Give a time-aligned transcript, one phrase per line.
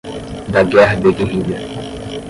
[0.53, 1.57] da guerra de guerrilha